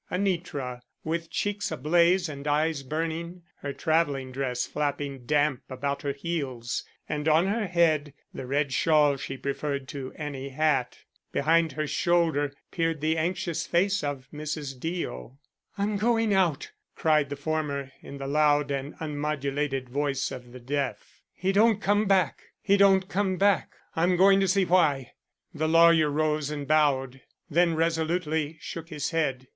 [0.09, 6.83] Anitra, with cheeks ablaze and eyes burning, her traveling dress flapping damp about her heels,
[7.07, 10.97] and on her head the red shawl she preferred to any hat.
[11.31, 14.79] Behind her shoulder peered the anxious face of Mrs.
[14.79, 15.37] Deo.
[15.77, 21.21] "I'm going out," cried the former in the loud and unmodulated voice of the deaf.
[21.31, 22.41] "He don't come back!
[22.59, 23.73] he don't come back!
[23.95, 25.11] I'm going to see why."
[25.53, 27.21] The lawyer rose and bowed;
[27.51, 29.47] then resolutely shook his head.